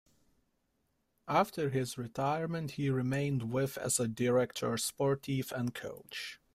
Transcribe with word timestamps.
After 1.27 1.69
his 1.69 1.95
retirement 1.95 2.71
he 2.71 2.89
remained 2.89 3.51
with 3.51 3.77
as 3.77 3.99
a 3.99 4.07
directeur 4.07 4.75
sportif 4.77 5.51
and 5.51 5.75
coach. 5.75 6.39